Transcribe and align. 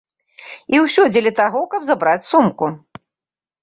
І 0.75 0.79
ўсё 0.85 1.03
дзеля 1.13 1.33
таго, 1.43 1.61
каб 1.77 1.81
забраць 1.93 2.19
сумку. 2.33 2.77